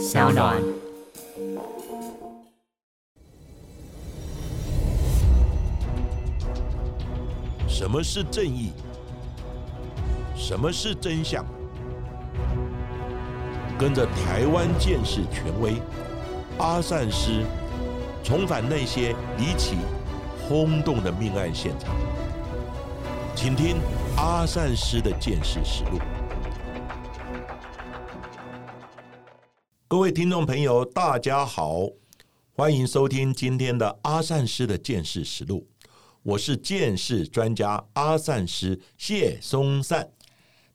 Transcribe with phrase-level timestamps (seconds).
[0.00, 0.56] 小暖。
[7.68, 8.72] 什么是正义？
[10.34, 11.44] 什么是真相？
[13.78, 15.74] 跟着台湾建士权威
[16.56, 17.44] 阿善师，
[18.24, 19.76] 重返那些离奇、
[20.48, 21.94] 轰动的命案现场，
[23.36, 23.76] 请听
[24.16, 25.98] 阿善师的见识实录。
[29.90, 31.88] 各位听众朋友，大家好，
[32.52, 35.66] 欢迎收听今天的阿善师的见识实录。
[36.22, 40.08] 我是见识专家阿善师谢松善。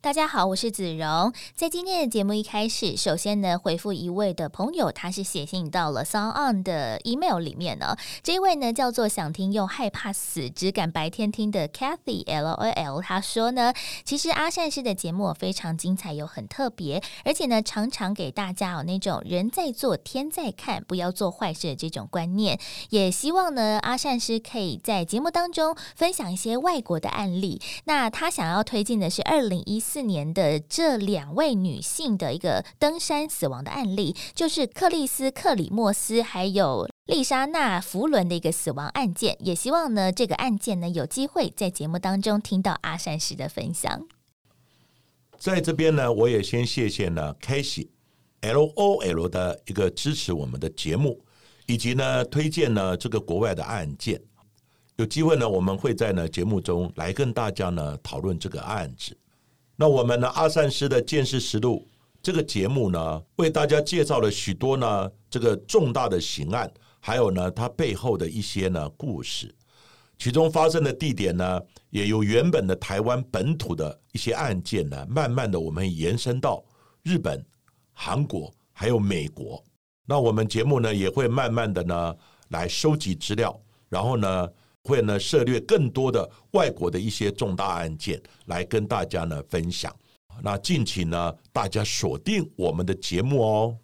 [0.05, 1.33] 大家好，我是子荣。
[1.55, 7.97] 在今天的节目一开始，首先呢，回复一位的朋友，他是写信到了 Song On 的 email 里面呢。
[8.21, 13.01] 这一位呢，叫做想听又害怕死，只敢白天听的 Kathy L O L。
[13.01, 13.73] 他说呢，
[14.03, 22.59] 其实阿善师的节目非常精彩又很特别，而且呢，常常给大家有那种人在做天在看，不要做坏事的这种观念。
[22.91, 27.59] 也希望呢，阿善师可以在节目当中分享一些外国的案例。
[27.85, 29.94] 那他想要推荐的是二零一四。
[29.95, 39.37] 四年的这两位女性的一个登山死亡的案例，就是克里斯克里莫斯还有丽莎娜弗伦的一个死亡案件。
[39.39, 44.05] 也希望呢，这个案件呢有机会在节目当中听到阿善师的分享。
[45.37, 51.23] 在这边呢，我也先谢谢呢 k a s e y L O L 的一个支持我们的节目，
[51.67, 54.21] 以及呢推荐呢这个国外的案件。
[54.97, 59.17] 有机会呢，我们会在呢节目中来跟大家呢讨论这个案子。
[59.77, 60.27] 那我们呢？
[60.29, 61.85] 阿善师的见识实录
[62.21, 66.71] 这个节目呢，为大家介绍了许多呢这个重大的刑案，
[67.01, 69.53] 还有呢它背后的一些呢故事。
[70.17, 76.63] 其中发生的地点呢，也有原本的台湾本土的一些案件呢，慢慢的我们延伸到
[77.03, 77.45] 日本、
[77.91, 79.61] 韩国还有美国。
[80.05, 82.15] 那我们节目呢，也会慢慢的呢
[82.47, 84.49] 来收集资料，然后呢。
[84.85, 89.93] 会呢涉猎更多的外国的一些重大案件来跟大家呢分享，
[90.43, 93.77] 那敬请呢大家锁定我们的节目哦。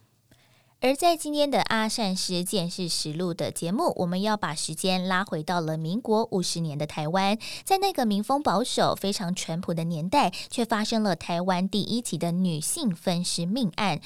[0.84, 14.02] 而在今天的阿善师见识实录的节目，我们要把时间拉回到了民国五十年的台湾，在那个民风保守、非常淳朴的年代，却发生了台湾第一起的女性分尸命案。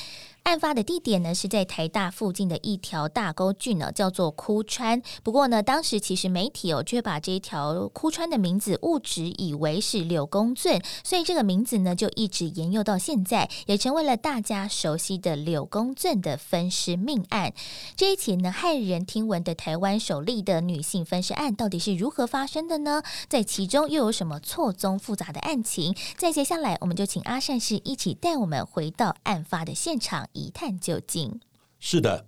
[0.45, 5.01] 案发的地点呢是在台大附近的一条大沟渠呢，叫做枯川。
[5.23, 17.51] 不过呢，当时其实媒体哦却把这一条枯川的名字误植以为是柳公圳，所以这个名字呢就一直沿用到现在，也成为了大家熟悉的柳公圳的分尸命案。
[17.95, 23.01] 这一起呢骇人听闻的台湾首例的女性分尸案到底是如何发生的呢？
[23.27, 25.97] 在其中又有什么错综复杂的案情？
[26.15, 30.29] 在接下来，我们就请阿善师一起带我们回到案发的现场。
[30.35, 31.39] 一探究竟。
[31.79, 32.27] 是的，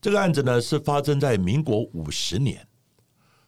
[0.00, 2.64] 这个案子呢是发生在民国五十年。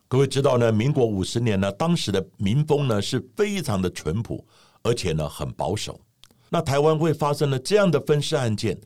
[0.09, 4.45] 各位知道呢，民国五十年呢，当时的民风呢是非常的淳朴，
[4.83, 6.01] 而且呢很保守。
[6.49, 8.77] 那台湾会发生了这样的分尸案件，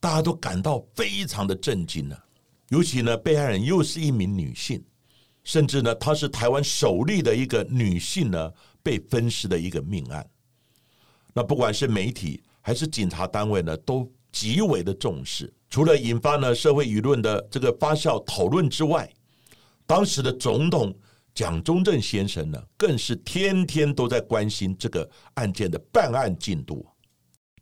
[0.00, 2.16] 大家都感到非常的震惊呢。
[2.70, 4.82] 尤其呢，被害人又是一名女性，
[5.44, 8.52] 甚至呢，她是台湾首例的一个女性呢
[8.82, 10.28] 被分尸的一个命案。
[11.32, 19.08] 那不管是媒体还是警察单位呢，都极为的重视，除了引发呢社会舆论的这个发酵讨论之外，
[19.86, 20.92] 当时的总统
[21.32, 26.84] 蒋中正先生呢，更是天天都在关心这个案件的办案进度。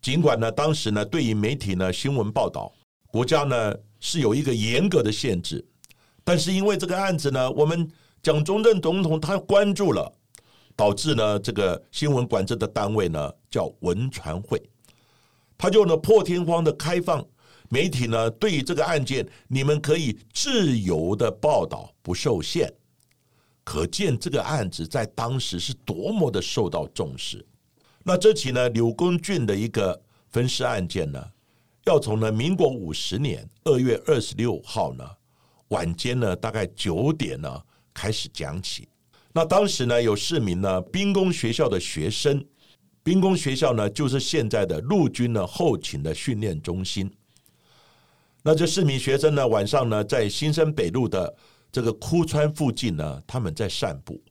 [0.01, 2.73] 尽管呢，当时呢，对于媒体呢新闻报道，
[3.05, 5.63] 国家呢是有一个严格的限制，
[6.23, 7.87] 但是因为这个案子呢，我们
[8.23, 10.11] 蒋中正总统他关注了，
[10.75, 14.59] 导致呢这个新闻管制的单位呢叫文传会。
[15.63, 17.25] 他就呢破天荒的开放
[17.69, 22.69] 媒体呢，对于这个案件，你们可以自由的报道，不受限。
[23.63, 27.45] 可见这个案子在当时是多么的受到重视。
[28.03, 29.97] 那这起呢柳公俊的一个
[30.31, 31.25] 分尸案件呢，
[31.85, 35.09] 要从呢民国五十年二月二十六号呢
[35.69, 37.61] 晚间呢大概九点呢
[37.93, 38.89] 开始讲起。
[39.31, 42.45] 那当时呢有市民呢兵工学校的学生。
[43.03, 47.11] 兵工学校呢，就是现在的陆军的后勤的训练中心。
[48.41, 51.35] 那这四名学生呢，晚上呢在新生北路的
[51.69, 54.21] 这个枯川附近呢，他们在散步。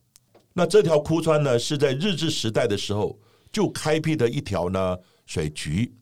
[0.53, 3.19] 那这条枯川呢，是在日治时代的时候
[3.51, 4.97] 就开辟的一条呢
[5.27, 5.93] 水渠，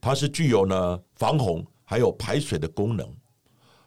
[0.00, 3.06] 它是具有呢防洪还有排水的功能。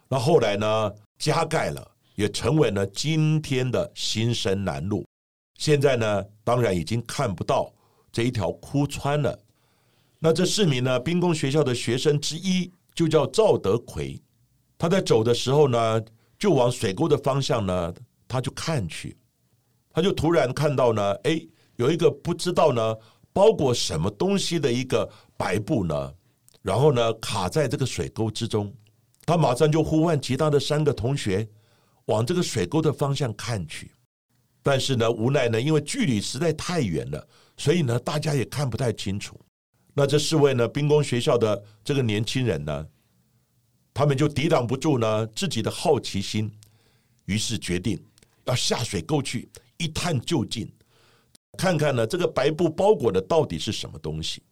[0.08, 5.06] 那后来呢加盖了，也成为了今天的新生南路。
[5.58, 7.72] 现在呢，当然已经看不到。
[8.16, 9.38] 这一条枯穿了，
[10.20, 14.18] 那这四名呢兵工学校的学生之一就叫赵德奎。
[14.78, 16.02] 他在走的时候呢，
[16.40, 17.94] 就往水沟的方向呢，
[18.26, 19.18] 他就看去，
[19.92, 21.46] 他就突然看到呢，哎，
[21.76, 22.96] 有一个不知道呢
[23.34, 26.14] 包裹什么东西的一个白布呢，
[26.62, 28.74] 然后呢卡在这个水沟之中。
[29.26, 31.46] 他马上就呼唤其他的三个同学
[32.06, 33.92] 往这个水沟的方向看去，
[34.64, 39.40] 但是呢，无奈呢，因为距离实在太远了，所以呢，大家也看不太清楚。
[39.94, 42.86] 那这四位呢，兵工学校的这个年轻人呢，
[43.94, 46.52] 他们就抵挡不住呢自己的好奇心，
[47.26, 47.98] 于是决定
[48.44, 50.70] 要下水沟去一探究竟，
[51.58, 54.44] 看看呢这个白布包裹的到底是什么东西。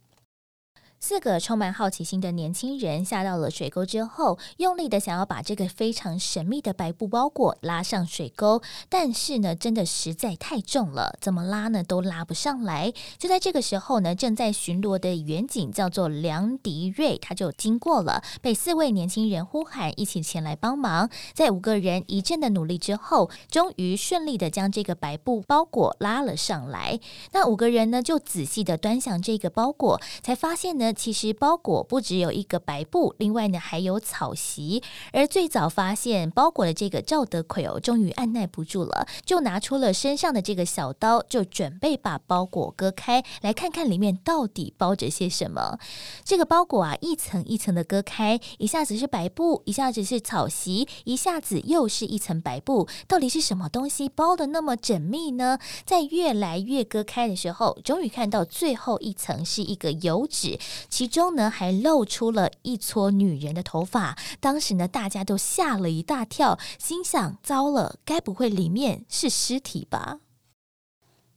[1.05, 12.93] 四个充满好奇心的年轻人下到了水沟之后，用力的想要把这个非常神秘的白布包裹拉上水沟，但是呢，真的实在太重了，怎么拉呢都拉不上来。
[13.17, 21.09] 就在这个时候呢，正在巡逻的远警叫做梁迪瑞，他就经过了，被四位年轻人呼喊，一起前来帮忙。
[21.33, 26.97] 在五个人一阵的努力之后，终于顺利的将这个白布包裹拉了上来。
[27.33, 30.92] 那五个人呢，就仔细的端详这个包裹，才发现呢。
[30.93, 34.81] 其实包裹不只有一个白布，另外呢还有草席。
[35.11, 45.77] 而最早发现包裹的这个赵德奎哦，终于按耐不住了，就拿出了身上的这个小刀，就准备把包裹割开，来看看里面到底包着些什么。
[46.23, 55.57] 这个包裹啊，一层一层的割开，一下子是白布，一下子是草席，一下子又是一层白布，到底是什么东西包的那么缜密呢？
[55.85, 60.59] 在越来越割开的时候，终于看到最后一层是一个油纸。
[60.89, 64.17] 其中呢，还露出了一撮女人的头发。
[64.39, 70.19] 当时呢，大家都吓了一大跳，心想：糟了，该不会里面是尸体吧？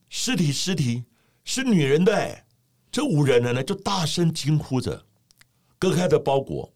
[0.08, 1.04] 尸体，尸体，
[1.44, 2.44] 是女人的！
[2.93, 5.04] 这五人呢，就大声惊呼着。
[5.78, 6.72] 割开的包裹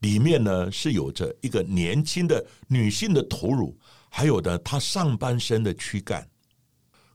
[0.00, 3.76] 里面呢，是有着一个年轻的女性的头颅，
[4.08, 6.28] 还有的她上半身的躯干。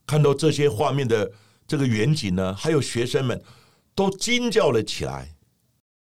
[0.06, 1.30] 看到这些画面的
[1.66, 3.40] 这个远景呢，还有学生们。
[3.94, 5.36] 都惊叫了起来，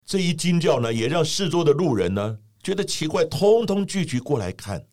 [0.05, 4.85] 这一惊叫呢，也让四周的路人呢觉得奇怪，通通聚集过来看。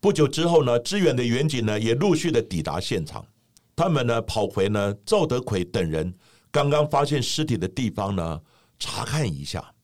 [0.00, 3.26] 不久之后呢，支援的远警呢也陆续的抵达现场，
[3.74, 6.14] 他们呢跑回呢赵德奎等人
[6.50, 8.40] 刚刚发现尸体的地方呢
[8.78, 9.74] 查看一下，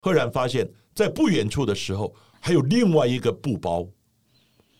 [0.00, 3.86] 赫然发现，在不远处的时候还有另外一个布包，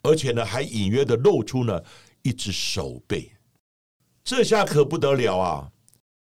[0.03, 1.81] 而且呢还隐约的露出呢
[2.23, 3.31] 一只手背，
[4.25, 5.71] 这下可不得了啊！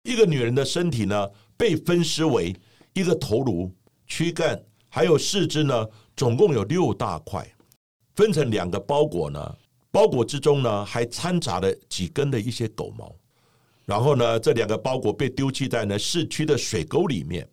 [0.07, 2.55] 一个女人的身体呢，被分尸为
[2.93, 3.71] 一个头颅、
[4.07, 4.59] 躯干，
[4.89, 5.87] 还有四肢呢，
[6.17, 7.45] 总共有六大块，
[8.15, 9.57] 分成两个包裹呢。
[9.91, 13.13] 包裹之中呢，还掺杂了几根的一些狗毛。
[13.85, 17.49] 然后呢，这两个包裹被丢弃在呢市区的水沟里面，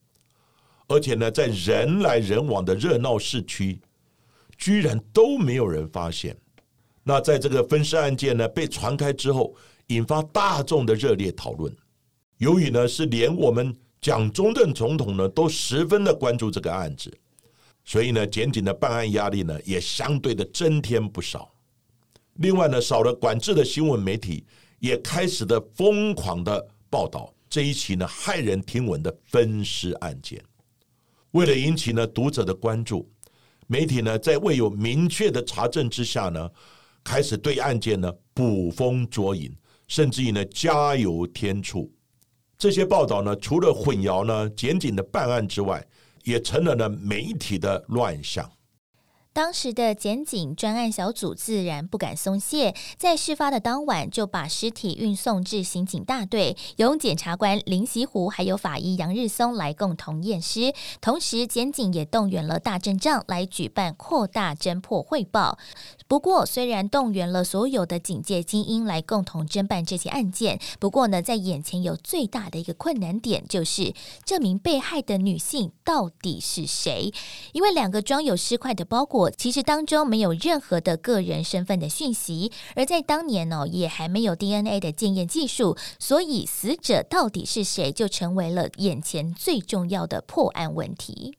[0.87, 3.81] 而且呢，在人来人往的热闹市区，
[4.57, 6.37] 居然都没有人发现。
[7.03, 9.55] 那在这个分尸案件呢被传开之后，
[9.87, 11.75] 引发大众的热烈讨论。
[12.37, 17.11] 由于呢是连我们蒋中正总统呢都十分的关注这个案子，
[17.85, 21.53] 所以呢检警的办案压力呢也相对的增添不少。
[22.35, 24.43] 另外呢少了管制的新闻媒体
[24.79, 30.43] 也开始的疯狂的报道这一起呢骇人听闻的分尸案件。
[31.31, 33.09] 为了引起呢读者的关注，
[33.67, 36.49] 媒体呢在未有明确的查证之下呢，
[37.03, 39.55] 开始对案件呢捕风捉影，
[39.87, 41.89] 甚至于呢加油添醋。
[42.63, 45.85] 这些报道呢，除了混淆呢检警的办案之外，
[46.23, 48.49] 也成了呢媒体的乱象。
[49.33, 60.71] 当时的检警专案小组自然不敢松懈，在事发的当晚就把尸体运送至刑警大队，由检察官林习湖还有法医杨日松来共同验尸。
[61.01, 65.57] 同时，检警也动员了大阵仗来举办扩大侦破汇报。
[66.07, 77.11] 不过，虽然动员了所有的警界精英来共同侦办这起案件，不过呢，在眼前有最大的一个困难点，就是这名被害的女性到底是谁？
[77.53, 79.22] 因为两个装有尸块的包裹。
[79.31, 91.37] 其实当中没有任何的个人身份的讯息，而在当年呢，也还没有 DNA 的检验技术，所以死者到底是谁，就成为了眼前最重要的破案问题。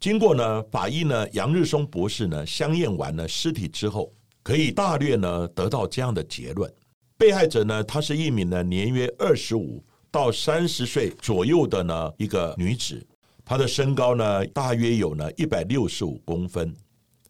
[0.00, 4.12] 经过呢，法医呢杨日松博士呢相验完了尸体之后，
[4.42, 6.68] 可以大略呢得到这样的结论：
[7.16, 13.00] 被害者呢，她是一名呢年约二十五到三十岁左右的呢一个女子，
[13.44, 16.74] 她的身高呢大约有呢一百六十五公分。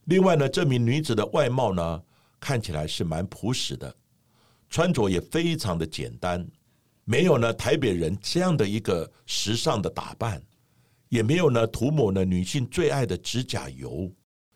[0.05, 2.03] 另外呢，这名女子的外貌呢，
[2.41, 3.95] 看起来是蛮朴实的，
[4.69, 6.47] 穿着也非常的简单，
[7.05, 10.43] 没有呢台北人这样的一个时尚的打扮，
[11.09, 14.11] 也没有呢涂抹呢女性最爱的指甲油，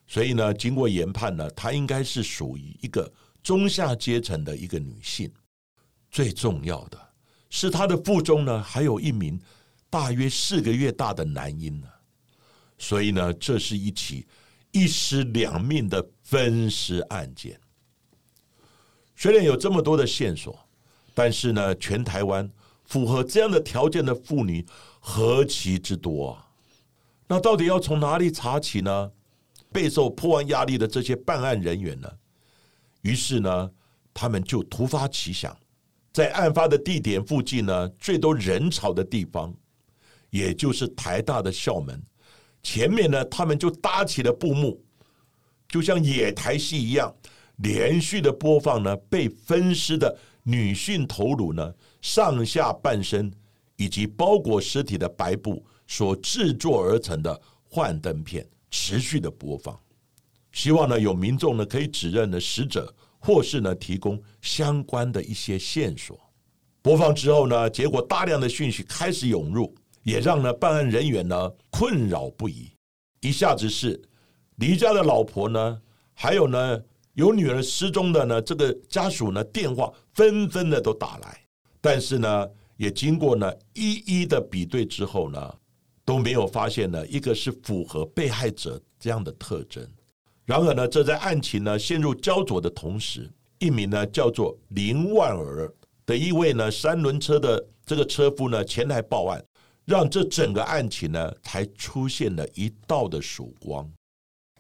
[0.07, 3.13] 所以呢，经过研判呢，她应该是属于一个
[3.43, 5.31] 中下阶层的一个女性。
[6.11, 6.99] 最重要的
[7.51, 9.41] 是，她的腹中呢还有一名
[9.89, 11.87] 大约四个月大的男婴呢，
[12.79, 14.27] 所以呢，这是一起
[14.77, 17.59] 一尸两命的分尸案件。
[19.15, 20.55] 虽然有这么多的线索，
[21.15, 22.51] 但是呢，全台湾
[22.85, 24.67] 符合这样的条件的妇女
[25.01, 26.47] 何其之多啊！
[27.27, 29.11] 那到底要从哪里查起呢？
[29.73, 32.13] 备受破案压力的这些办案人员呢？
[33.01, 33.71] 于是呢，
[34.13, 35.57] 他们就突发奇想，
[36.13, 39.55] 在案发的地点附近呢，最多人潮的地方，
[40.29, 42.03] 也就是台大的校门
[42.69, 44.83] 前面呢，他们就搭起了布幕，
[45.69, 47.15] 就像野台戏一样，
[47.59, 53.33] 连续的播放呢被分尸的女性头颅呢上下半身
[53.77, 55.65] 以及包裹尸体的白布。
[55.87, 59.79] 所制作而成的幻灯片持续的播放，
[60.51, 66.19] 希望呢有民众呢可以指认的死者，或是呢提供相关的一些线索。
[66.83, 69.73] 播放之后呢，结果大量的讯息开始涌入，
[70.07, 72.71] 也让呢办案人员呢困扰不已。
[73.21, 74.01] 一下子是
[74.57, 75.83] 离家的老婆呢，
[76.15, 76.81] 还有呢
[77.15, 81.41] 有女儿失踪的呢这个家属呢电话纷纷的都打来，
[81.81, 85.55] 但是呢也经过呢一一的比对之后呢。
[86.07, 89.85] 都没有发现呢，一个是符合被害者这样的特征。
[90.45, 95.69] 然而呢，这在案情呢陷入焦灼的同时，一名呢叫做林万儿
[96.07, 99.45] 的一位呢三轮车的这个车夫呢前来报案，
[99.87, 103.91] 让这整个案情呢才出现了一道的曙光。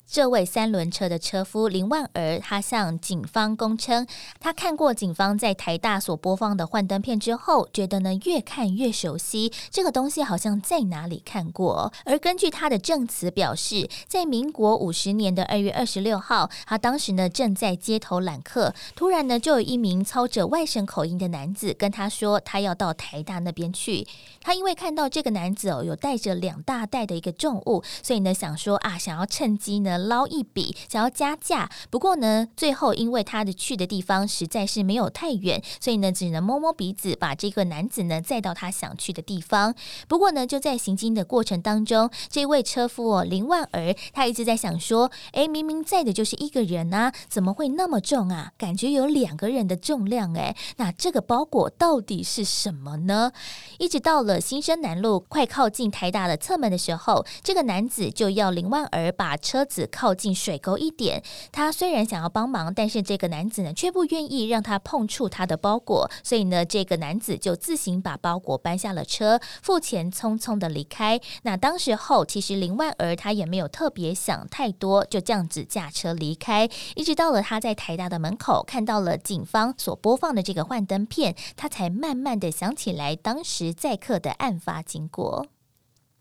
[0.08, 4.06] 这位三轮车的车夫林万儿，他向警方供称，
[4.38, 11.92] 他看过警方在台大所播放的幻灯片之后，觉得呢越看越熟悉，这个东西好像在哪里看过。
[12.04, 24.06] 而根据他的证词表示，在民国五十年的二月二十六号，他当时呢正在街头揽客，突然呢就有一名操着外省口音的男子跟他说，他要到台大那边去。
[24.40, 29.95] 他因为看到这个男子哦有带着两大袋的一个重物，所以呢想说啊，想要趁机呢。
[29.98, 31.70] 捞一笔，想要加价。
[31.90, 39.74] 不过呢，最后因为他的去的地方实在是没有太远，所以呢，只能摸摸鼻子，把这个男子呢载到他想去的地方。
[40.08, 48.52] 不过呢，就在行经的过程当中，这位车夫林万儿，他一直在想说：，哎，明明载的就是一个人啊，怎么会那么重啊？
[48.58, 50.56] 感觉有两个人的重量哎。
[50.76, 53.32] 那这个包裹到底是什么呢？
[53.78, 59.85] 一直到了新生南路快靠近台大的侧门的时候，这个男子就要林万儿把车子。
[59.86, 71.20] 靠近水沟一点，他虽然想要帮忙，但是这个男子呢却不愿意让他碰触他的包裹，所以呢，这个男子就自行把包裹搬下了车，付钱，匆匆的离开。
[71.42, 85.46] 那当时候，其实林万儿他也没有特别想太多，就这样子驾车离开，一直到了他在台大的门口看到了警方所播放的这个幻灯片，他才慢慢的想起来当时载客的案发经过。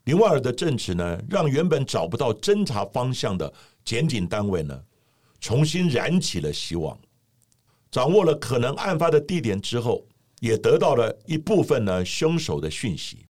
[0.06, 3.52] 林万尔的证词呢，让原本找不到侦查方向的
[3.84, 4.80] 检警单位呢，
[5.40, 6.96] 重新燃起了希望。
[7.90, 10.06] 掌握了可能案发的地点之后，
[10.38, 13.26] 也得到了一部分呢凶手的讯息。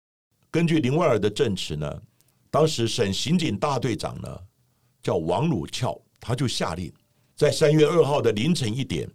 [0.49, 2.03] 根据林万尔的证词呢，
[2.53, 4.39] 当时省刑警大队长呢
[5.03, 6.93] 叫王鲁翘，他就下令
[7.35, 9.11] 在三月二号的凌晨一点，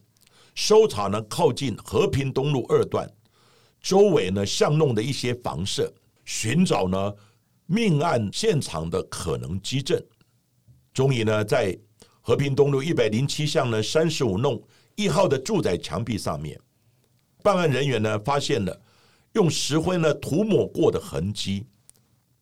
[0.56, 3.10] 搜查呢靠近和平东路二段
[3.80, 5.90] 周围呢巷弄的一些房舍，
[6.26, 7.14] 寻找呢。
[7.68, 10.00] 命案现场的可能基证，
[10.94, 11.76] 终于呢，在
[12.22, 14.62] 和平东路一百零七巷呢三十五弄
[14.96, 16.60] 一号的住宅墙壁上面，
[17.42, 18.82] 办案人员呢发现了
[19.34, 21.66] 用石灰呢涂抹过的痕迹，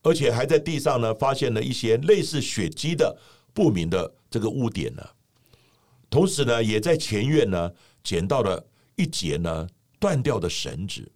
[0.02, 3.18] 而且还在地上呢发现了一些类似血迹的
[3.54, 5.02] 不明的这个污点呢。
[6.10, 7.72] 同时呢，也在前院呢
[8.04, 8.62] 捡到了
[8.98, 9.68] 一截呢
[10.00, 11.10] 断掉的绳子。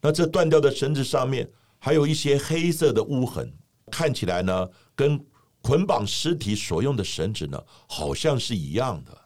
[0.00, 1.46] 那这断掉的绳子上面。
[1.80, 3.52] 还有一些黑色的污痕，
[3.90, 5.18] 看起来呢，跟
[5.62, 9.18] 捆绑尸体所用的绳子呢，好像是一样的。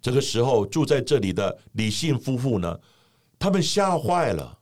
[0.00, 2.80] 这个时候，住在这里的李姓夫妇呢，
[3.38, 4.58] 他们吓坏了，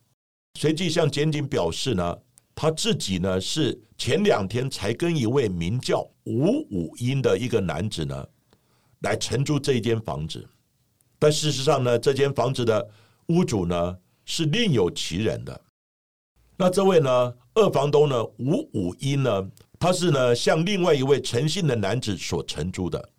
[0.55, 2.19] 随即向检警表示呢，
[2.55, 8.29] 他自己呢是前两天才跟一位名叫吴武英的一个男子呢，
[9.01, 10.49] 来承租这间房子，
[11.19, 12.89] 但事实上呢，这间房子的
[13.27, 15.61] 屋主呢是另有其人的。
[16.63, 19.51] 那这位呢，二房东呢，吴五一呢，
[19.81, 23.11] 他是呢向另外一位诚信的男子所承租的，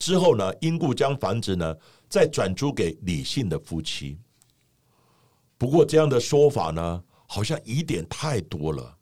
[0.00, 1.76] 之后呢，因故将房子呢
[2.08, 4.18] 再转租给李姓的夫妻。
[5.56, 8.96] 不过这样的说法呢，好像疑点太多了。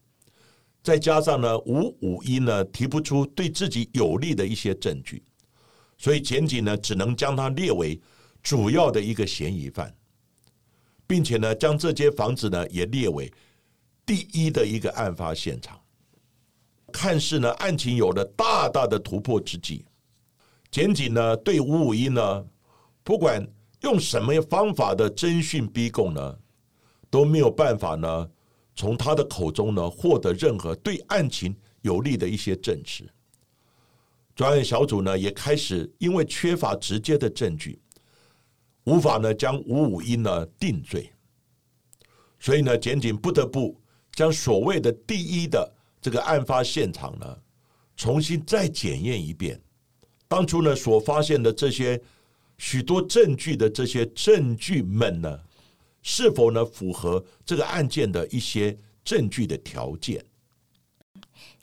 [0.83, 5.23] 再加上呢吴五一呢提不出对自己有利的一些证据，
[5.97, 7.99] 所以检警呢只能将他列为
[8.43, 9.91] 主要的一个嫌疑犯，
[11.07, 13.33] 并且呢将这间房子呢也列为
[14.07, 15.81] 第一的一个案发现场。
[16.93, 19.85] 看似呢案情有了大大的突破之际，
[20.71, 22.47] 检警呢对吴五一呢
[23.03, 23.45] 不管
[23.81, 26.39] 用什么方法的侦讯逼供呢，
[27.11, 28.31] 都没有办法呢
[28.77, 33.05] 从他的口中呢获得任何对案情有利的一些证词。
[34.35, 37.81] 专案小组呢也开始因为缺乏直接的证据，
[38.85, 41.13] 无法呢将吴五一呢定罪，
[42.39, 43.81] 所以呢检警不得不
[44.15, 45.73] 将所谓的第一的。
[46.01, 47.39] 这个案发现场呢，
[47.97, 49.59] 重新再检验一遍，
[50.29, 51.99] 当初呢所发现的这些
[52.59, 55.41] 许多证据的这些证据们呢，
[56.03, 60.23] 是否呢符合这个案件的一些证据的条件？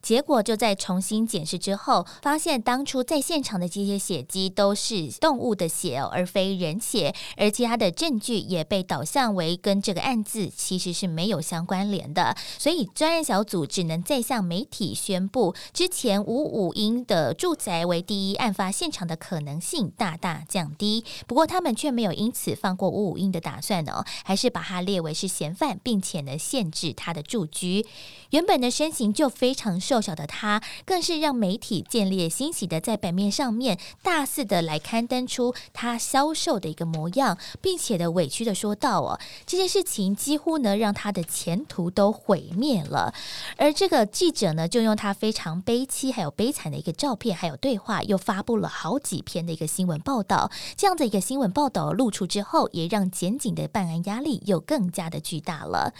[0.02, 12.36] 结果就在重新检视之后，发现当初在现场的这些血迹都是动物的血哦，而非人血，而其他的证据也被导向为跟这个案子其实是没有相关联的。
[12.58, 21.04] 所以专案小组只能再向媒体宣布，之前吴五英的住宅为第一案发现场的可能性大大降低。
[21.28, 27.86] 不过他们却没有因此放过吴五英的打算哦，还是把他列为是嫌犯，并且呢限制他的住居。
[28.32, 29.72] 原本的身形就非常。
[29.82, 43.14] 瘦小的他，更是让媒体建立欣喜的在版面上面大肆的来刊登出他消瘦的一个模样，并且的委屈的说道：“哦，这件事情几乎呢让他的前途都毁灭了。”
[43.58, 50.52] 而这个记者呢，就用他非常悲凄还有悲惨的一个照片，还有对话，又发布了好几篇的一个新闻报道。
[50.78, 55.94] 这样的一个新闻报道露出之后，也让检警的办案压力又更加的巨大了。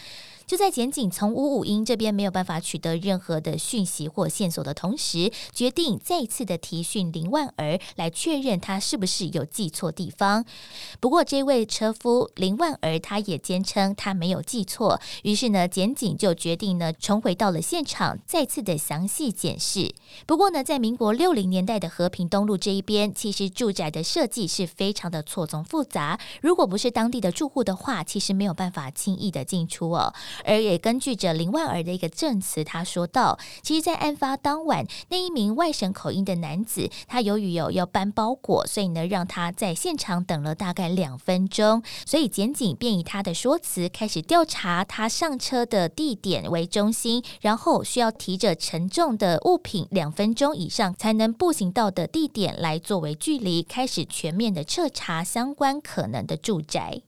[0.46, 10.44] 就在检警从五五英这边没有办法取得任何的讯息或线索的同时，决定再次的提讯林万儿来确认他是不是有记错地方。
[11.00, 15.00] 不过，这位车夫林万儿他也坚称他没有记错。
[15.22, 19.94] 于是呢，检警就决定呢重回到了现场，再次的详细检视。
[20.26, 26.18] 不过呢，在民国六零年代的和平东路这一边，其实住宅的设计是非常的错综复杂。
[26.40, 30.12] 如果不是当地的住户的话，其实没有办法轻易的进出哦。
[30.44, 41.82] 而也根据着林万儿的一个证词，他说道：“其实，在案发当晚，那一名外省口音的男子，他由于有要搬包裹，所以呢，让他在现场等了大概两分钟。
[42.06, 57.02] 所以，检警便以他的说辞开始调查他上车的地点为中心，然后需要提着沉重的物品两分钟以上才能步行到的地点来作为距离，开始全面的彻查相关可能的住宅。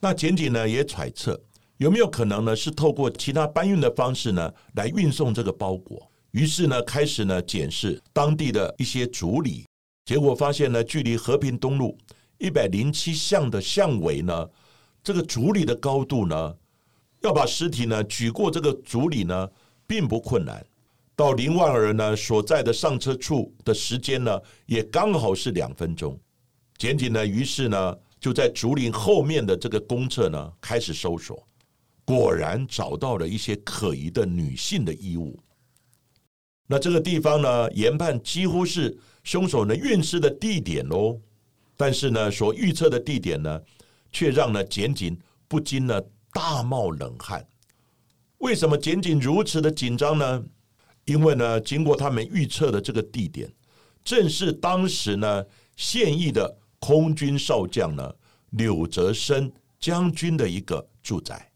[0.00, 1.40] 那检警呢，也揣测。
[1.78, 2.54] 有没有可能呢？
[2.54, 6.08] 是透过其他搬运的方式呢，来运送这个包裹？
[6.30, 9.66] 于是呢，开始呢检视当地的一些竹里，
[10.04, 11.98] 结果发现呢，距离和平东路
[12.38, 14.48] 一百零七巷的巷尾呢，
[15.02, 16.54] 这个竹里的高度呢，
[17.22, 19.48] 要把尸体呢举过这个竹里呢，
[19.86, 20.64] 并不困难。
[21.16, 26.16] 到林万儿呢所在的上车处的时间呢，也刚好是两分钟。
[26.76, 31.44] 检警呢，于是呢，就在竹林后面的这个公厕呢，开始搜索。
[32.04, 35.38] 果然找到了一些可疑的女性的衣物。
[36.66, 41.20] 那这个地方呢，研判几乎是凶手呢运尸的地点喽。
[41.76, 43.60] 但是呢，所预测的地点呢，
[44.12, 46.00] 却让呢检警不禁呢
[46.32, 47.46] 大冒冷汗。
[48.38, 50.44] 为什么检警如此的紧张呢？
[51.04, 53.52] 因为呢，经过他们预测的这个地点，
[54.04, 55.44] 正是当时呢
[55.76, 58.14] 现役的空军少将呢
[58.50, 61.50] 柳泽生将军的一个住宅。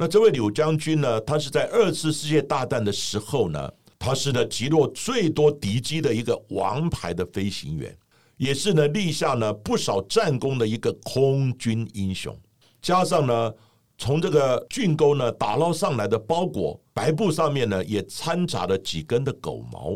[0.00, 1.20] 那这位柳将军呢？
[1.20, 7.94] 他是在二次世界大战的时候呢，他是呢击落最多敌机的一个王牌的飞行员，
[8.38, 12.34] 也是呢立下呢不少战功的一个空军英雄。
[12.80, 13.54] 加上呢，
[13.98, 19.94] 从这个郡沟呢打捞上来的包裹白布上面呢，也掺杂了几根的狗毛，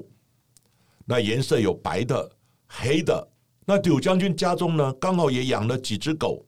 [1.07, 2.31] 那颜色有白的、
[2.67, 3.27] 黑的。
[3.65, 6.45] 那柳将军家中呢，刚好也养了几只狗，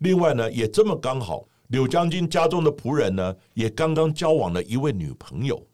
[0.00, 1.48] 另外呢，也这么刚好。
[1.68, 5.66] 柳将军家中的仆人呢，也刚刚交往了一位女朋友，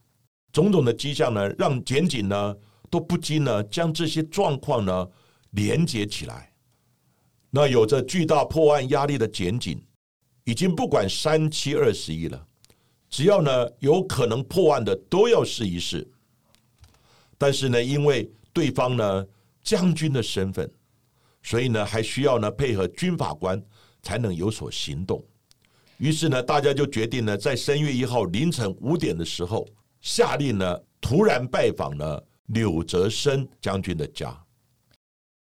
[0.52, 2.56] 种种的迹象呢，让检警呢
[2.88, 5.08] 都不禁呢将这些状况呢
[5.50, 6.52] 连接起来。
[7.50, 9.82] 那有着巨大破案压力的检警，
[10.44, 12.46] 已经不管三七二十一了，
[13.08, 16.08] 只要呢有可能破案的都要试一试。
[17.36, 19.26] 但是呢，因为对方呢
[19.62, 20.70] 将军的身份，
[21.42, 23.60] 所以呢还需要呢配合军法官
[24.02, 25.24] 才能有所行动。
[26.00, 29.68] 于是呢，大家就决定呢，在三月一号凌晨五点的时候，
[30.00, 34.44] 下令呢，突然拜访了柳泽生将军的家。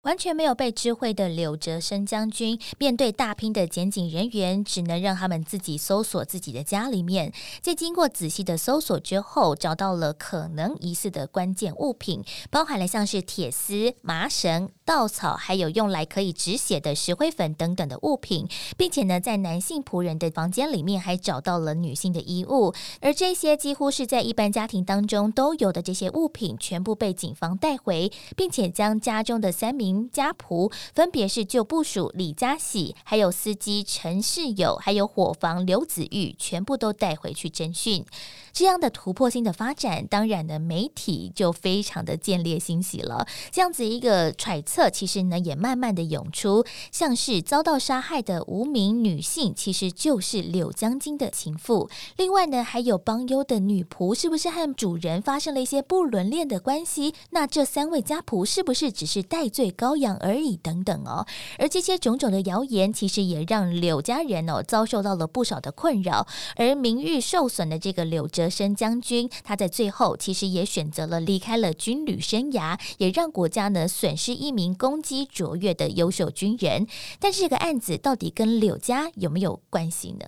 [0.02, 7.34] 完全没有被知会的柳泽生将军，面对大批的检警人员，只能让他们自己搜索自己的家里面。
[7.62, 18.48] 在经过仔细的搜索之后，找到了可能疑似的关键物品，包含了像是铁丝、麻绳、稻草，还有用来可以止血的石灰粉等等的物品，
[18.78, 30.10] 并且呢，在男性仆人的房间里面还找到了女性的衣物，而这些几乎是在一般家庭当中都有的这些物品，全部被警方带回，并且将家中的三名。
[30.10, 38.06] 家仆分别是旧部署李家喜，还有司机陈世友，还有伙房刘子玉，全部都带回去侦讯。
[38.54, 43.28] 这样的突破性的发展，当然呢，媒体就非常的见猎欣喜了。
[43.52, 51.90] 这样子一个揣测，其实呢，也慢慢的涌出，像是遭到杀害的无名女性，其实就是柳将军的情妇。
[52.18, 57.14] 另外呢，还有帮优的女仆，是不是和主人发生了一些不伦恋的关系？
[57.30, 60.58] 那这三位家仆是不是只是戴罪羔羊而已？
[60.58, 61.26] 等等哦。
[61.60, 68.48] 而这些种种的谣言，其实也让柳家人哦遭受到了不少的困扰，而名誉受损的这个柳哲。
[68.58, 76.88] 生将军，他在最后其实也选择了离开了军旅生涯，也让国家呢损失一名攻击卓越的优秀军人。
[77.20, 80.26] 但是这个案子到底跟柳家有没有关系呢？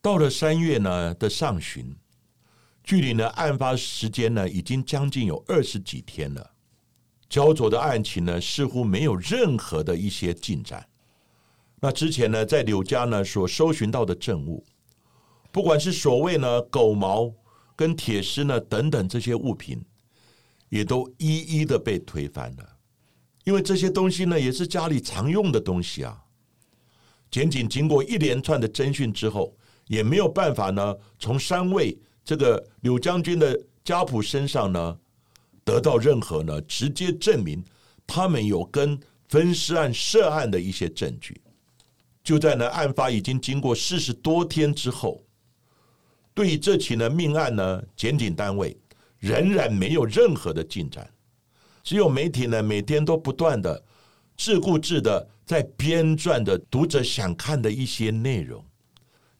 [0.00, 1.96] 到了三月呢的上旬，
[2.84, 6.52] 距离呢案发时间呢已经将近有二十几天了，
[7.28, 10.88] 焦灼的案情呢似乎没有任何的一些进展。
[11.80, 14.64] 那之前呢在柳家呢所搜寻到的证物。
[15.50, 17.32] 不管是所谓呢狗毛
[17.74, 19.84] 跟铁丝呢等等这些物品，
[20.68, 22.77] 也都一一的被推翻了，
[23.48, 26.22] 因为这些东西呢也是家里常用的东西啊。
[27.30, 29.56] 检警经过一连串的侦讯之后，
[29.86, 34.98] 也没有办法呢从三位这个柳将军的家仆身上呢
[35.64, 37.64] 得到任何呢直接证明
[38.06, 41.40] 他们有跟分尸案涉案的一些证据。
[42.22, 45.24] 就在呢案发已经经过四十多天之后。
[46.34, 48.76] 对于这起呢命案呢，检警单位
[49.18, 51.10] 仍然没有任何的进展，
[51.88, 53.82] 只有媒体呢每天都不断的
[54.36, 58.62] 自顾自的在编撰的读者想看的一些内容，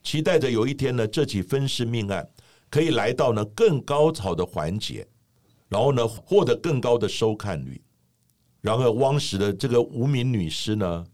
[0.03, 2.27] 期待着有一天呢这起分尸命案
[2.71, 5.07] 可以来到呢更高潮的环节，
[5.69, 7.79] 然后呢获得更高的收看率。
[8.63, 11.05] 然而汪石的这个无名女尸呢，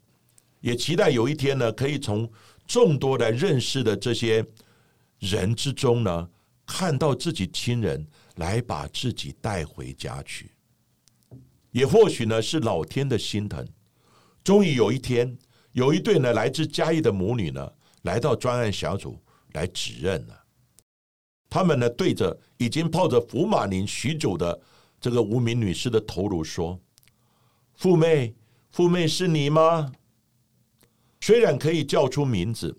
[0.60, 2.30] 也期待有一天呢可以从
[2.64, 4.46] 众多来认识的这些。
[5.18, 6.28] 人之中呢，
[6.64, 10.50] 看到自己亲人来把自己带回家去，
[11.74, 13.66] 也或许呢是老天的心疼。
[14.44, 15.36] 终于有一天，
[15.72, 19.20] 有一对呢来自嘉义的母女呢，来到专案小组
[19.54, 20.44] 来指认了。
[21.50, 24.60] 他们呢对着已经泡着福马林许久的
[25.00, 26.78] 这个无名女士的头颅说
[27.74, 28.32] ：“富妹，
[28.70, 29.90] 富妹是你吗？”
[31.20, 32.78] 虽然可以叫出名字。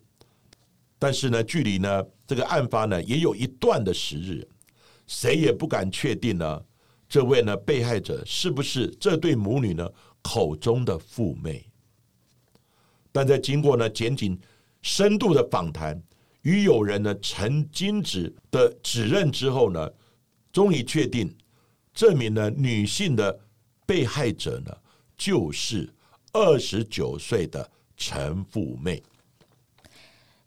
[0.98, 4.48] 但是呢，距离呢这个案发呢也有一段的时日，
[5.06, 6.64] 谁也不敢确定呢，
[7.08, 9.90] 这位呢被害者是不是这对母女呢
[10.22, 11.66] 口中的父妹？
[13.12, 14.38] 但在经过呢检警
[14.82, 16.02] 深度的访谈
[16.42, 19.90] 与友人呢陈金子的指认之后呢，
[20.52, 21.34] 终于确定
[21.94, 23.40] 这名呢女性的
[23.86, 24.76] 被害者呢
[25.16, 25.92] 就是
[26.34, 29.02] 二十九岁的陈富妹。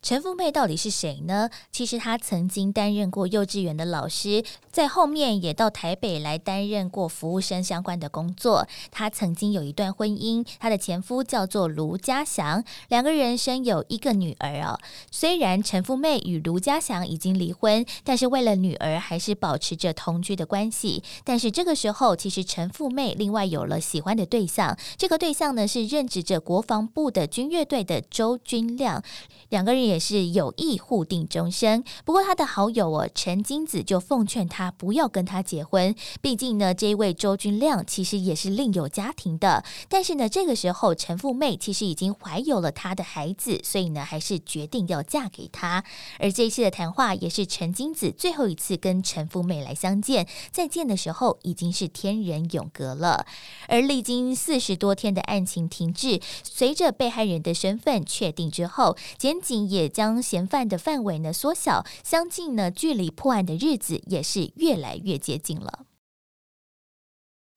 [0.09, 1.51] 陈富妹到底是谁呢？
[1.71, 4.43] 其实她曾经担任过幼稚园的老师，
[4.73, 8.67] 在后面也到台北来担任过服务生相关的工作。
[8.91, 14.81] 她曾经有一段婚姻，她的前夫叫做卢家祥，两个人生有一个女儿哦。
[15.11, 21.03] 虽然陈富妹与卢家祥已经离婚，但是为了女儿还是保持着同居的关系。
[21.23, 29.03] 但是这个时候，其实陈富妹另外有了喜欢的对象，这个对象呢是任职着国防部的军乐队的周军亮，
[29.51, 29.89] 两个人。
[29.89, 39.65] 也是有意互定终生，不过他的好友哦陈金子就奉劝他不要跟他结婚，毕竟呢这位周君亮其实也是另有家庭的。
[39.89, 45.83] 但是呢这个时候陈富妹其实已经怀有了他的孩子，所以呢还是决定要嫁给他。
[46.19, 53.25] 而这一次的谈话也是陈金子最后一次跟陈富妹来相见，再见的时候已经是天人永隔了。
[53.69, 59.78] 而历经四十多天的案情停滞，随着被害人的身份确定之后，检警也。
[59.79, 65.87] 也将嫌犯的范围呢缩小，相近呢，距离破案的日子也是越来越接近了。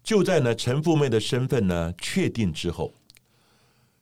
[0.03, 2.93] 就在呢陈富妹的身份呢确定之后，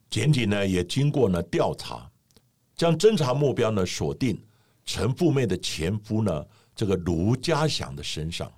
[0.10, 2.12] 检警呢也经过呢调查，
[2.76, 4.38] 将侦查目标呢锁定
[4.84, 8.52] 陈富妹的前夫呢这个卢家祥的身上。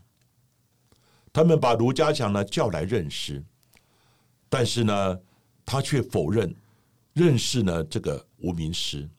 [1.32, 3.44] 他们把卢家祥呢叫来认尸，
[4.50, 5.20] 但是呢，
[5.64, 6.54] 他却否认
[7.14, 9.10] 认识呢这个无名尸，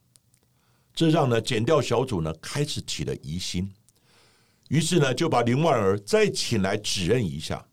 [0.95, 3.73] 这让呢检调小组呢开始起了疑心，
[4.69, 7.67] 于是呢就把林万儿再请来指认一下，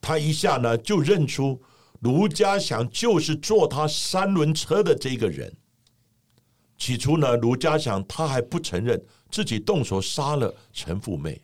[0.00, 1.60] 他一下呢就认出
[2.00, 5.54] 卢家祥就是坐他三轮车的这个人。
[6.78, 11.40] 起初呢，卢家祥他还不承认自己动手杀了陈富妹。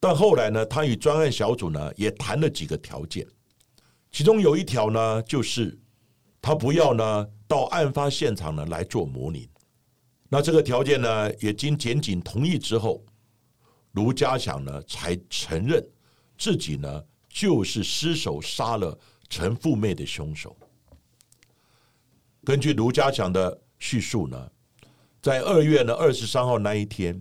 [0.00, 3.26] 但后来呢，他与专案小组呢也谈了几个条件，
[4.10, 5.78] 其中有一条呢，就是
[6.40, 9.48] 他不要呢到案发现场呢来做模拟。
[10.32, 13.04] 那这个条件呢，也经检警同意之后，
[13.92, 15.84] 卢家祥呢才承认
[16.38, 18.96] 自己呢就是失手杀了
[19.28, 20.56] 陈富妹的凶手。
[22.44, 24.50] 根据卢家祥的叙述呢，
[25.20, 27.20] 在二月呢二十三号那一天。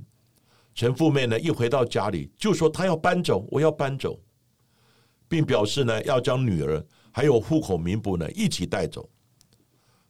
[0.76, 4.18] 陈富妹呢，一回到家里就说她要搬走，我要搬走，
[5.28, 9.10] 并表示呢要将女儿还有户口名簿呢一起带走。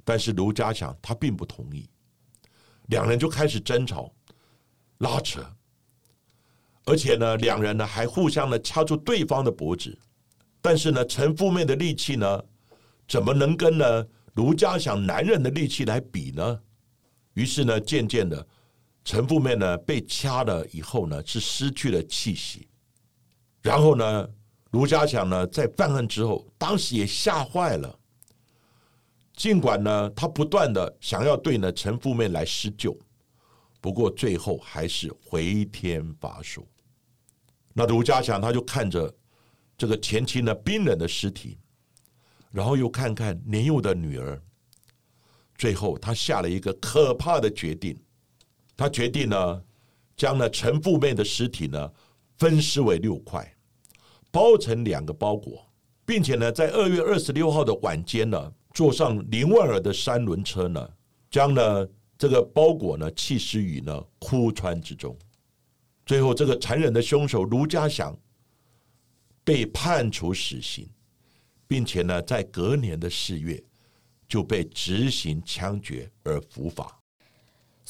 [0.04, 1.90] 但是卢家祥他并不同意，
[2.90, 4.14] 两人就开始争吵、
[5.00, 5.44] 拉扯，
[6.86, 9.98] 而且呢两人呢还互相的掐住对方的脖子。
[10.62, 12.44] 但是呢陈富妹的力气呢，
[13.08, 16.60] 怎么能跟呢卢家祥男人的力气来比呢？
[17.34, 18.46] 于是呢渐渐的。
[19.06, 22.68] 陈富妹呢被掐了以后呢是失去了气息，
[23.62, 24.30] 然后呢
[24.72, 27.99] 卢家祥呢在犯案之后，当时也吓坏了。
[29.40, 32.94] 尽管呢他不断的想要对呢陈富妹来施救，
[33.80, 36.68] 不过最后还是回天乏术。
[37.72, 39.16] 那卢家祥他就看着
[39.78, 41.58] 这个前妻呢冰冷的尸体，
[42.52, 44.38] 然后又看看年幼的女儿，
[45.56, 47.98] 最后他下了一个可怕的决定。
[48.76, 49.64] 他决定呢，
[50.18, 51.90] 将呢陈富妹的尸体呢
[52.38, 53.56] 分尸为六块，
[54.32, 55.66] 包成两个包裹，
[56.06, 60.90] 并且呢在二月二十六号的晚间呢，坐上林万尔的三轮车呢，
[61.30, 61.86] 将呢
[62.18, 65.14] 这个包裹呢弃尸于呢枯川之中。
[66.06, 68.18] 最后，这个残忍的凶手卢家祥
[69.44, 70.90] 被判处死刑，
[71.68, 73.62] 并且呢在隔年的四月
[74.30, 76.99] 就被执行枪决而伏法。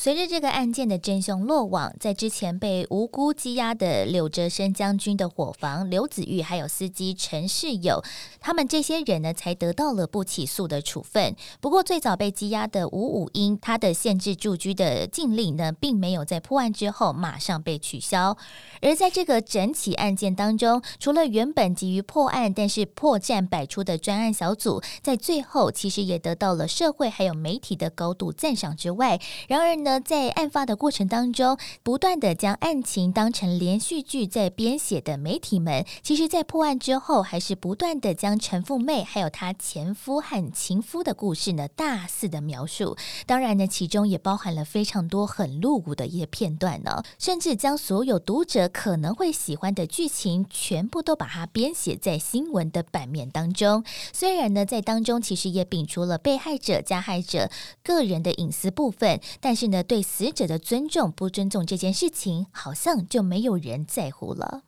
[0.01, 8.01] 随着这个案件的真凶落网，在之前被无辜羁押的柳哲生将军的伙房刘子玉，还有司机陈世友，
[8.39, 11.35] 他们这些人呢，才得到了不起诉的处分。
[11.59, 18.37] 不过，最早被羁押的吴武英，他的限制住居的禁令呢，并没有在破案之后马上被取消。
[18.81, 29.88] 而在这个整起案件当中，除了原本急于破案，但是破绽百出的专案小组，在最后其实也得到了社会还有媒体的高度赞赏之外，然而呢？
[29.97, 42.97] 在案发的过程当中，不断的将案情当成连续剧在编写的媒体们，其实，在破案之后，还是不断的将陈富妹还有她前夫和情夫的故事呢，大肆的描述。
[43.25, 53.85] 当然呢，其中也包含了非常多很露骨的一些片段呢，甚至将所有读者可能会喜欢的剧情，全部都把它编写在新闻的版面当中。
[54.11, 57.49] 虽然呢，在当中其实也摒除了被害者、加害者
[57.81, 59.78] 个人的隐私部分，但是呢。
[59.83, 64.63] 对死者的尊重不尊重这件事情，好像就没有人在乎了。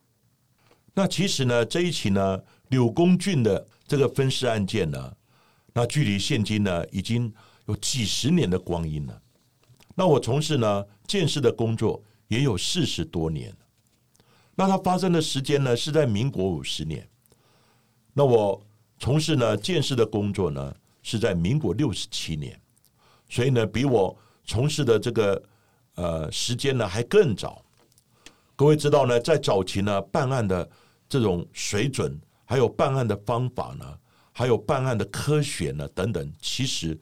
[0.94, 5.16] 那其实呢，这一起呢，柳公俊的这个分尸案件呢，
[5.72, 7.32] 那距离现今呢，已经
[7.66, 9.22] 有几十年的光阴了。
[9.94, 13.54] 那我从事呢建设的工作也有四十多年。
[14.54, 17.08] 那它发生的时间呢，是在民国五十年。
[18.12, 18.64] 那我
[18.98, 22.60] 从事呢建设的工作呢，是在民国六十七年。
[23.28, 24.16] 所以呢，比我。
[24.44, 25.42] 从事的这个
[25.94, 27.64] 呃时间呢还更早，
[28.56, 30.68] 各位知道呢，在早期呢办案的
[31.08, 33.98] 这种水准，还有办案的方法呢，
[34.32, 36.98] 还有办案的科学呢等等，其实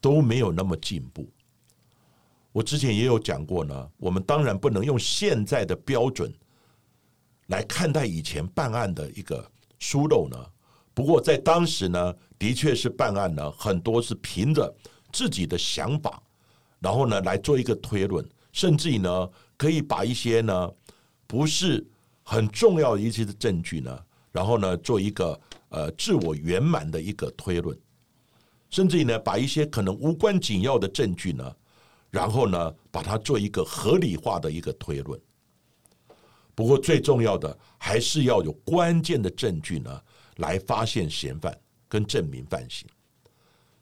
[0.00, 1.28] 都没有那么进步。
[2.52, 6.32] 我之前也有讲过呢，我们当然不能用现在的标准
[7.46, 10.36] 来看待以前办案的一个疏漏呢。
[10.92, 14.74] 不过在当时呢，的确是办案呢很多是凭着
[15.10, 16.22] 自己的想法。
[16.82, 20.68] 然后呢，来做一个推论，甚至于呢，可以把一些呢
[21.28, 21.86] 不是
[22.24, 23.96] 很重要的一些的证据呢，
[24.32, 27.78] 然后呢，做一个呃自我圆满的一个推论，
[28.68, 31.54] 甚至于呢，把一些可能无关紧要的证据呢，
[32.10, 35.20] 然后呢，把它做一个合理化的一个推论。
[36.52, 40.02] 不过最重要的还是要有关键的证据呢，
[40.38, 41.56] 来发现嫌犯
[41.88, 42.88] 跟证明犯行。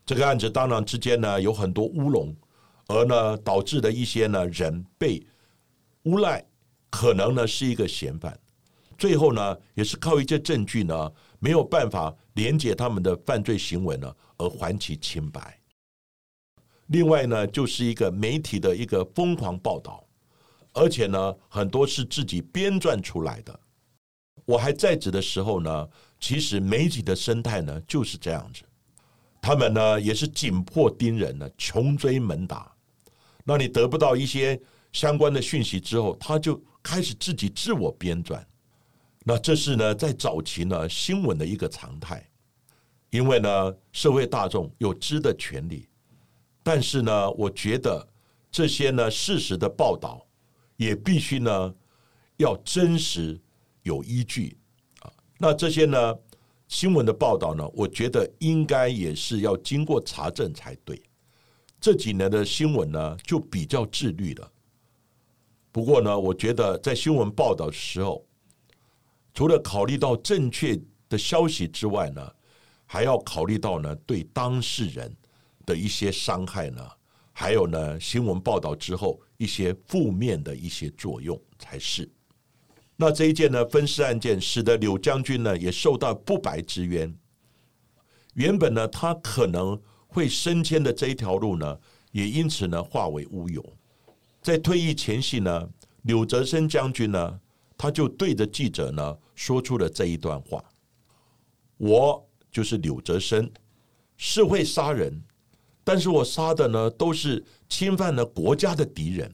[0.05, 2.37] 这个案子当然之间呢，有很多乌龙。
[2.93, 5.25] 而呢，导致的一些呢人被
[6.03, 6.45] 诬赖，
[6.91, 8.37] 可能呢是一个嫌犯，
[8.99, 15.57] 最后呢也是靠一些证据呢没有办法连接他们的犯罪行为呢而还其清白。
[16.89, 20.05] 另外呢就是一个媒体的一个疯狂报道，
[20.73, 23.61] 而且呢很多是自己编撰出来的。
[24.45, 28.65] 我还在职的时候呢，其实媒体的生态呢就是这样子，
[29.41, 32.70] 他们呢也是紧迫盯人呢，穷追猛打。
[33.45, 34.61] 那你得不到一些
[34.93, 38.43] 相关的讯息之后，他就开始自己自我编撰。
[39.25, 42.27] 那这是呢，在早期呢新闻的一个常态，
[43.11, 45.87] 因为呢社会大众有知的权利，
[46.63, 48.09] 但是呢，我觉得
[48.51, 50.27] 这些呢事实的报道
[50.77, 51.75] 也必须呢
[52.39, 53.39] 要真实
[53.83, 54.57] 有依据
[55.01, 55.13] 啊。
[55.39, 56.17] 那这些呢
[56.67, 61.01] 新闻的报道呢，我觉得应该也是要经过查证才对。
[61.81, 64.53] 这几年的新闻呢，就比较自律了。
[65.73, 68.23] 不过呢，我觉得在新闻报道的时候，
[69.33, 72.31] 除了考虑到正确的消息之外呢，
[72.85, 75.17] 还要考虑到呢对当事人
[75.65, 76.87] 的一些伤害呢，
[77.33, 82.07] 还有呢新闻报道之后一些负面的一些作用才是。
[82.97, 87.17] 那这一件呢分尸案件，使得柳将军呢也受到不白之冤。
[88.35, 89.81] 原本呢，他可能。
[90.11, 91.79] 会升迁的这一条路呢，
[92.11, 93.65] 也因此呢化为乌有。
[94.43, 95.69] 在退役前夕呢，
[96.03, 97.41] 柳泽生将军呢，
[97.79, 100.65] 他就对着记者呢说出了这一段话
[101.79, 103.49] ：“我就是柳泽生，
[104.17, 105.23] 是会杀人，
[105.85, 109.33] 但是我杀的呢都是侵犯了国家的敌人，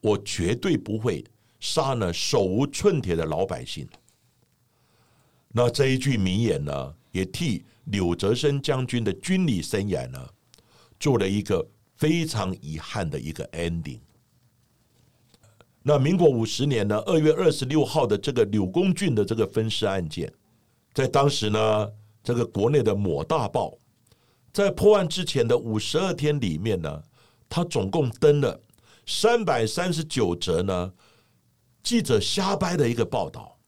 [0.00, 1.22] 我绝对不会
[1.60, 3.86] 杀呢手无寸铁的老百姓。”
[5.54, 7.64] 那这一句名言呢，也替。
[7.84, 10.28] 柳泽生将军的军旅生涯呢，
[11.00, 11.66] 做了一个
[11.96, 14.00] 非常遗憾的一个 ending。
[15.82, 20.32] 那民国五十年呢，二月二十六号的这个柳公俊的这个分尸案件，
[20.94, 21.92] 在当时呢，
[22.22, 23.76] 这个国内的某大报
[24.52, 27.02] 在破案之前的五十二天里面呢，
[27.48, 28.60] 他总共登了
[29.06, 30.92] 三百三十九则呢
[31.82, 33.58] 记者瞎掰的一个报道，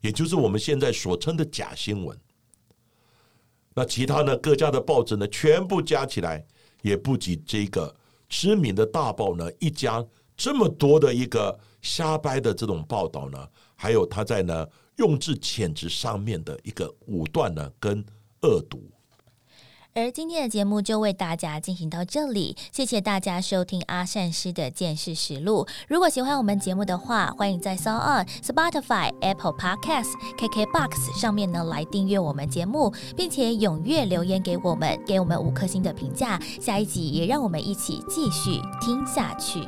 [0.00, 2.18] 也就是我们现在所称的假新闻。
[3.80, 4.36] 那其他呢？
[4.36, 6.44] 各家的报纸呢，全部加起来
[6.82, 7.96] 也不及这个
[8.28, 10.04] 知名的大报呢一家
[10.36, 18.04] 这么多的一个瞎掰的这种报道呢，还有他在呢用字遣词上面的一个武断呢跟
[18.42, 18.82] 恶毒。
[19.92, 25.66] 而今天的节目就为大家进行到这里，谢谢大家收听阿善师的见识实录。
[25.88, 36.40] 如果喜欢我们节目的话，欢迎在 s o n Spotify、Apple Podcasts、KKBox 上面呢来订阅我们节目，并且踊跃留言给我们，给我们五颗星的评价。
[36.60, 39.66] 下一集也让我们一起继续听下去。